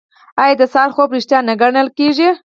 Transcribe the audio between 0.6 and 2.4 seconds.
سهار خوب ریښتیا نه ګڼل کیږي؟